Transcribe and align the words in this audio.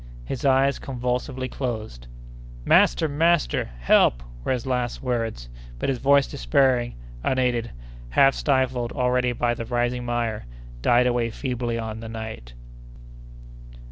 His 0.25 0.45
eyes 0.45 0.79
convulsively 0.79 1.47
closed! 1.47 2.07
"Master! 2.65 3.07
master!—Help!" 3.07 4.23
were 4.43 4.51
his 4.51 4.65
last 4.65 5.03
words; 5.03 5.47
but 5.77 5.89
his 5.89 5.99
voice, 5.99 6.25
despairing, 6.25 6.95
unaided, 7.23 7.69
half 8.09 8.33
stifled 8.33 8.93
already 8.93 9.31
by 9.31 9.53
the 9.53 9.63
rising 9.65 10.03
mire, 10.03 10.47
died 10.81 11.05
away 11.05 11.29
feebly 11.29 11.77
on 11.77 11.99
the 11.99 12.09
night. 12.09 12.53